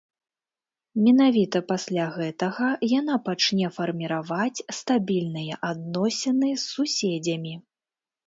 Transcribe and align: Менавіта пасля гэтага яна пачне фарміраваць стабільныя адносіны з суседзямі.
Менавіта 1.07 1.59
пасля 1.71 2.05
гэтага 2.15 2.69
яна 2.99 3.15
пачне 3.27 3.67
фарміраваць 3.77 4.63
стабільныя 4.79 5.59
адносіны 5.71 6.49
з 6.63 6.65
суседзямі. 6.73 7.53